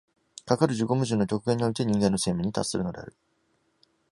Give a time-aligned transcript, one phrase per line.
[0.47, 3.13] かかる自己矛盾の極限において人間の生命に達するのである。